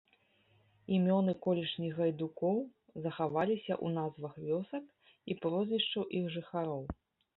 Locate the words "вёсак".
4.49-4.85